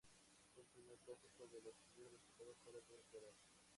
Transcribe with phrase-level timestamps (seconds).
[0.55, 3.35] Fue el primer Clásico del Astillero disputado fuera de Ecuador.